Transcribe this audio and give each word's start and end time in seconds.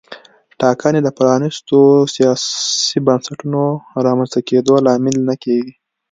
ټاکنې 0.59 0.99
د 1.03 1.09
پرانیستو 1.17 1.79
سیاسي 2.15 2.97
بنسټونو 3.05 3.63
رامنځته 4.05 4.39
کېدو 4.49 4.73
لامل 4.85 5.15
نه 5.29 5.35
کېږي. 5.43 5.73